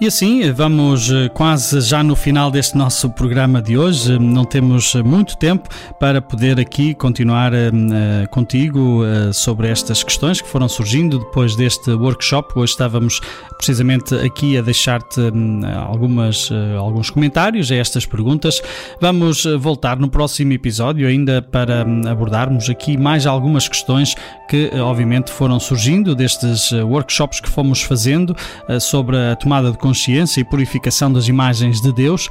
[0.00, 4.18] E assim, vamos eh, quase já no final deste nosso programa de hoje.
[4.18, 10.40] Não temos muito tempo para poder aqui continuar eh, eh, contigo eh, sobre estas questões
[10.40, 12.58] que foram surgindo depois deste workshop.
[12.58, 13.20] Hoje estávamos
[13.58, 18.62] precisamente aqui a deixar-te hum, algumas, eh, alguns comentários a estas perguntas.
[19.02, 24.14] Vamos eh, voltar no próximo episódio ainda para hum, abordarmos aqui mais algumas questões
[24.50, 28.34] que, eh, obviamente, foram surgindo destes eh, workshops que fomos fazendo
[28.66, 29.89] eh, sobre a tomada de consciência
[30.36, 32.28] e purificação das imagens de Deus.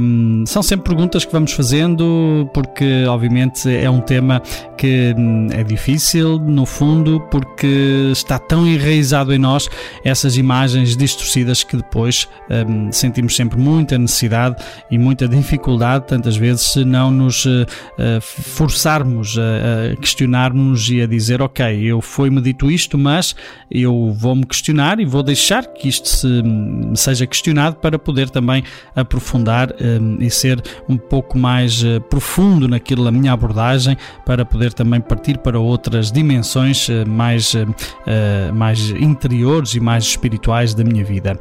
[0.00, 4.42] Um, são sempre perguntas que vamos fazendo porque, obviamente, é um tema
[4.76, 9.68] que hum, é difícil, no fundo, porque está tão enraizado em nós
[10.04, 14.56] essas imagens distorcidas que depois hum, sentimos sempre muita necessidade
[14.90, 21.06] e muita dificuldade, tantas vezes, se não nos eh, forçarmos a, a questionarmos e a
[21.06, 23.34] dizer: Ok, eu foi-me dito isto, mas
[23.70, 28.62] eu vou-me questionar e vou deixar que isto se, me seja questionado para poder também
[28.94, 34.72] aprofundar hum, e ser um pouco mais eh, profundo naquilo, a minha abordagem, para poder
[34.72, 41.04] também partir para outras dimensões eh, mais, eh, mais interiores e mais espirituais da minha
[41.04, 41.38] vida.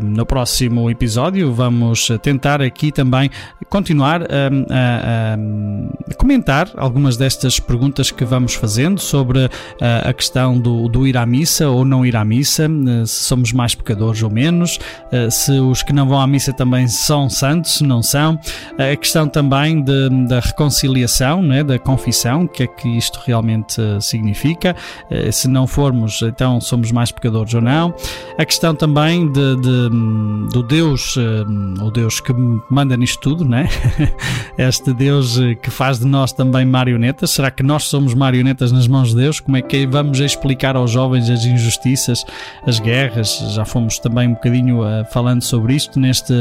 [0.00, 3.30] No próximo episódio vamos tentar aqui também
[3.68, 4.26] continuar hum,
[4.70, 9.48] a, a- a comentar algumas destas perguntas que vamos fazendo sobre
[9.80, 12.68] a questão do, do ir à missa ou não ir à missa,
[13.06, 14.61] se somos mais pecadores ou menos,
[15.10, 18.38] eh, se os que não vão à missa também são santos, se não são,
[18.78, 23.80] a questão também de- da reconciliação, né, da confissão, o que é que isto realmente
[23.80, 24.74] eh, significa,
[25.10, 27.94] eh, se não formos, então somos mais pecadores ou não,
[28.38, 32.32] a questão também de, de- do Deus, eh, o Deus que
[32.70, 33.68] manda nisto tudo, né?
[34.58, 38.86] este Deus eh, que faz de nós também marionetas, será que nós somos marionetas nas
[38.86, 39.40] mãos de Deus?
[39.40, 42.24] Como é que vamos explicar aos jovens as injustiças,
[42.66, 43.38] as guerras?
[43.54, 46.32] Já fomos também um bocadinho eh, falando sobre isto neste,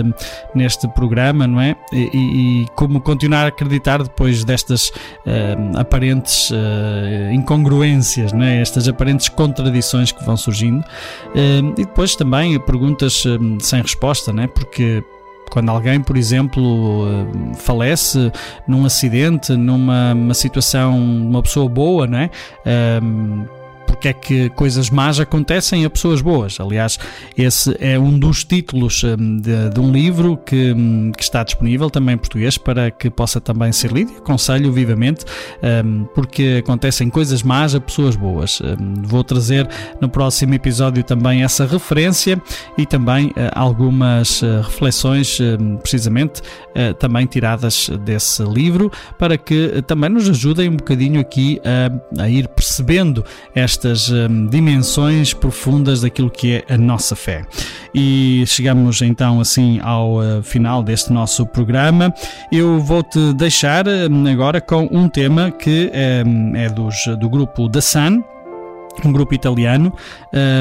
[0.54, 1.76] neste programa, não é?
[1.92, 2.10] E,
[2.64, 4.92] e- como continuar a acreditar depois destas
[5.26, 8.62] eh, aparentes eh, incongruências, não é?
[8.62, 10.84] Estas aparentes contradições que vão surgindo.
[11.36, 13.24] E depois também perguntas
[13.60, 14.48] sem resposta, não é?
[14.48, 15.04] Porque
[15.50, 17.08] quando alguém, por exemplo,
[17.56, 18.32] falece
[18.68, 22.30] num acidente, numa uma situação, uma pessoa boa, não é?
[23.92, 26.58] Porque é que coisas más acontecem a pessoas boas.
[26.62, 26.98] Aliás,
[27.38, 31.90] esse é um dos títulos hum, de, de um livro que, hum, que está disponível
[31.90, 34.14] também em português para que possa também ser lido.
[34.18, 35.26] Aconselho vivamente,
[35.84, 38.62] hum, porque acontecem coisas más a pessoas boas.
[39.04, 39.68] Vou trazer
[40.00, 42.42] no próximo episódio também essa referência
[42.78, 45.38] e também eh, algumas eh, reflexões,
[45.82, 46.42] precisamente,
[46.74, 48.90] eh, também tiradas desse livro,
[49.20, 54.48] para que também nos ajudem um bocadinho aqui a, a ir percebendo esta nestas hum,
[54.48, 57.44] dimensões profundas daquilo que é a nossa fé.
[57.94, 62.14] E chegamos então assim ao uh, final deste nosso programa.
[62.52, 65.92] Eu vou-te deixar hum, agora com um tema que
[66.26, 68.31] hum, é dos, do grupo The Sun
[69.08, 69.92] um grupo italiano,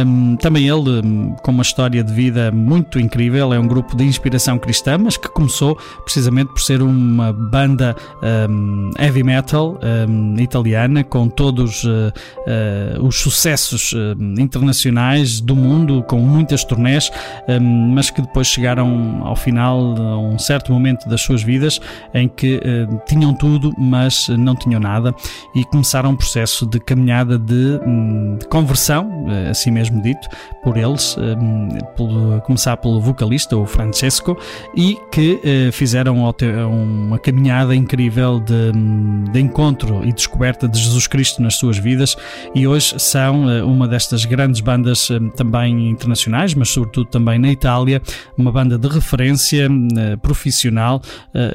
[0.06, 4.04] um, também ele um, com uma história de vida muito incrível, é um grupo de
[4.04, 7.94] inspiração cristã, mas que começou precisamente por ser uma banda
[8.48, 9.78] um, heavy metal
[10.38, 12.12] italiana com todos uh,
[12.98, 17.10] uh, os sucessos uh, internacionais do mundo, com muitas turnés,
[17.94, 21.80] mas que depois chegaram ao final, a um certo momento das suas vidas,
[22.14, 22.60] em que
[23.06, 25.14] tinham tudo, mas não tinham nada,
[25.54, 27.80] e começaram um processo de caminhada de de
[28.48, 30.28] conversão, eh, assim mesmo dito,
[30.62, 34.36] por eles, eh, pelo, começar pelo vocalista, o Francesco,
[34.74, 38.72] e que eh, fizeram uma caminhada incrível de,
[39.32, 42.16] de encontro e descoberta de Jesus Cristo nas suas vidas
[42.54, 48.00] e hoje são uma destas grandes bandas também internacionais, mas sobretudo também na Itália,
[48.36, 49.68] uma banda de referência
[50.22, 51.00] profissional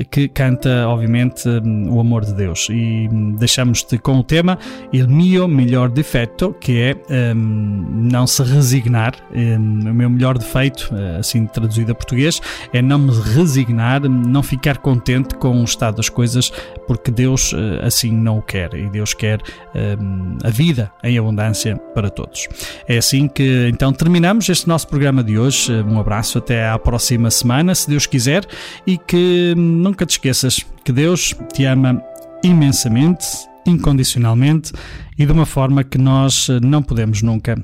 [0.09, 1.47] que canta, obviamente,
[1.89, 2.67] o amor de Deus.
[2.69, 4.57] E hum, deixamos-te com o tema
[4.93, 9.13] Il mio miglior difetto, que é um, não se resignar.
[9.33, 12.41] Um, o meu melhor defeito, eh, assim traduzido a português,
[12.73, 16.51] é não me resignar, não ficar contente com o estado das coisas,
[16.87, 19.41] porque Deus eh, assim não o quer e Deus quer
[19.75, 22.47] um, a vida em abundância para todos.
[22.87, 25.71] É assim que então terminamos este nosso programa de hoje.
[25.83, 28.45] Um abraço até à próxima semana, se Deus quiser,
[28.85, 32.01] e que hum, nunca te esqueças que Deus te ama
[32.43, 33.25] imensamente
[33.65, 34.71] incondicionalmente
[35.17, 37.55] e de uma forma que nós eh, não podemos nunca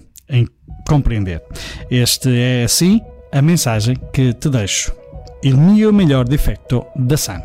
[0.87, 1.41] compreender.
[1.89, 4.93] Este é, assim, a mensagem que te deixo.
[5.43, 7.41] Il mio melhor defecto da Sun.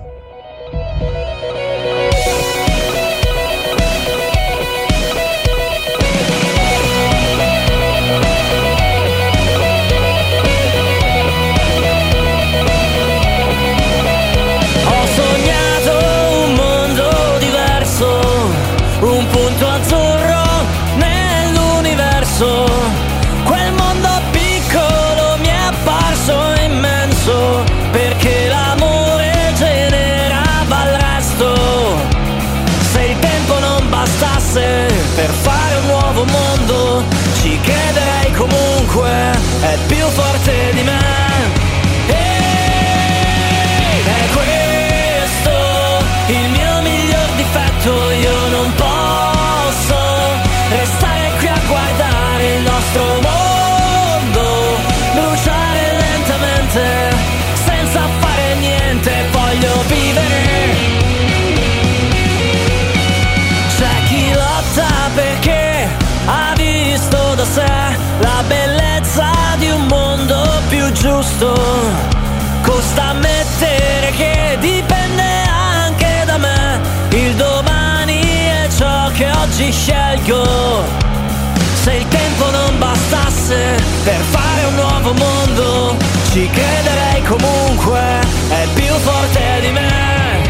[84.04, 85.96] Per fare un nuovo mondo
[86.32, 88.00] ci crederei comunque
[88.48, 90.42] è più forte di me.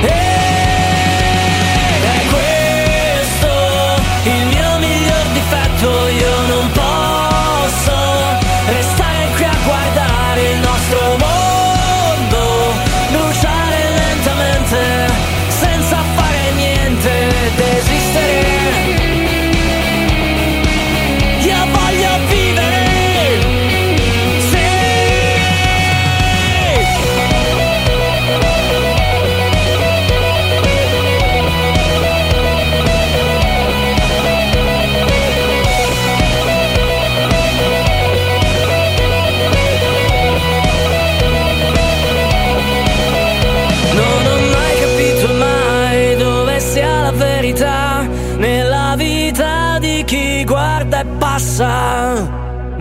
[0.00, 0.53] E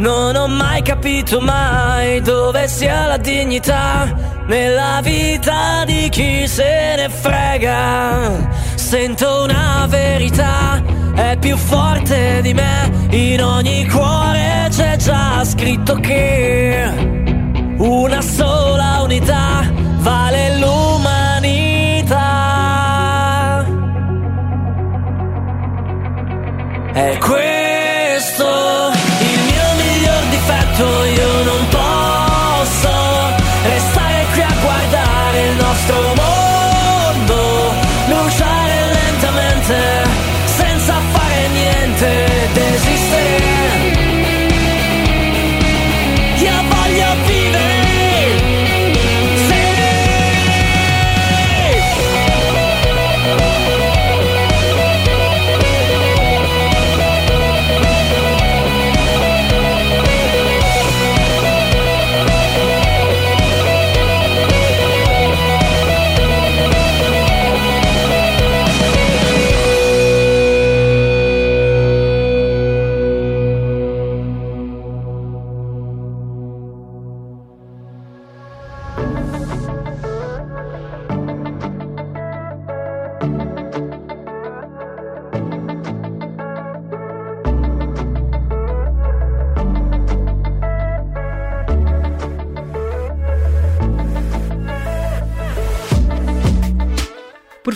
[0.04, 4.14] Non ho mai capito mai dove sia la dignità
[4.47, 8.49] nella vita di chi se ne frega.
[8.76, 10.84] Sento una verità,
[11.16, 16.84] è più forte di me, in ogni cuore c'è già scritto che
[17.78, 22.12] una sola unità vale l'umanità.
[26.91, 27.53] È questo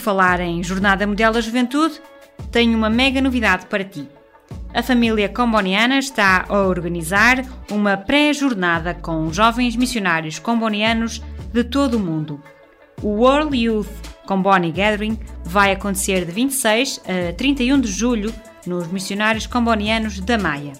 [0.07, 2.01] falar em Jornada Mundial da Juventude,
[2.49, 4.07] tenho uma mega novidade para ti.
[4.73, 11.99] A família comboniana está a organizar uma pré-jornada com jovens missionários combonianos de todo o
[11.99, 12.41] mundo.
[13.03, 13.89] O World Youth
[14.25, 18.33] Comboni Gathering vai acontecer de 26 a 31 de julho
[18.65, 20.71] nos missionários combonianos da Maia.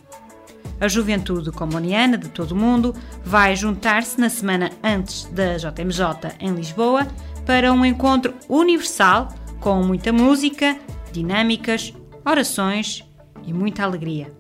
[0.80, 6.54] A juventude comboniana de todo o mundo vai juntar-se na semana antes da JMJ em
[6.54, 7.06] Lisboa
[7.48, 9.30] para um encontro universal
[9.62, 10.78] com muita música,
[11.14, 11.94] dinâmicas,
[12.26, 13.06] orações
[13.46, 14.32] e muita alegria.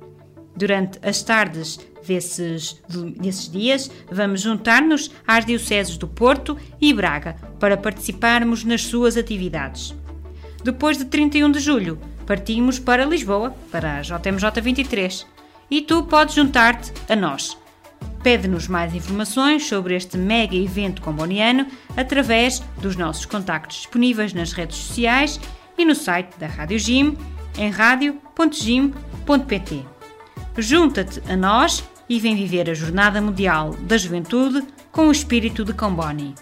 [0.54, 2.82] Durante as tardes desses,
[3.18, 9.96] desses dias, vamos juntar-nos às dioceses do Porto e Braga para participarmos nas suas atividades.
[10.62, 15.26] Depois de 31 de julho, partimos para Lisboa, para a JMJ 23,
[15.72, 17.58] e tu podes juntar-te a nós.
[18.24, 24.78] Pede-nos mais informações sobre este mega evento comboniano através dos nossos contactos disponíveis nas redes
[24.78, 25.40] sociais
[25.78, 27.18] e no site da Rádio Gym
[27.58, 28.26] em radio.gym.pt.
[30.58, 35.74] Junta-te a nós e vem viver a Jornada Mundial da Juventude com o espírito de
[35.74, 36.34] Comboni.